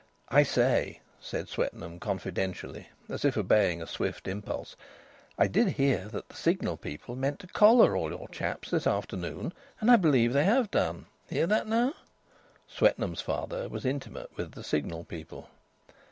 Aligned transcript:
"I 0.29 0.41
say," 0.41 0.99
said 1.19 1.47
Swetnam, 1.47 1.99
confidentially, 1.99 2.87
as 3.07 3.23
if 3.23 3.37
obeying 3.37 3.83
a 3.83 3.85
swift 3.85 4.27
impulse, 4.27 4.75
"I 5.37 5.45
did 5.45 5.67
hear 5.77 6.07
that 6.07 6.27
the 6.27 6.35
Signal 6.35 6.75
people 6.77 7.15
meant 7.15 7.37
to 7.41 7.45
collar 7.45 7.95
all 7.95 8.09
your 8.09 8.27
chaps 8.29 8.71
this 8.71 8.87
afternoon, 8.87 9.53
and 9.79 9.91
I 9.91 9.97
believe 9.97 10.33
they 10.33 10.45
have 10.45 10.71
done. 10.71 11.05
Hear 11.29 11.45
that 11.45 11.67
now?" 11.67 11.93
(Swetnam's 12.67 13.21
father 13.21 13.69
was 13.69 13.85
intimate 13.85 14.35
with 14.35 14.53
the 14.53 14.63
Signal 14.63 15.03
people.) 15.03 15.51